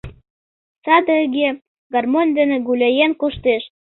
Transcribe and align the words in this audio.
Садыге 0.83 1.47
гармонь 1.93 2.33
дене 2.37 2.57
гуляен 2.67 3.11
коштеш. 3.21 3.63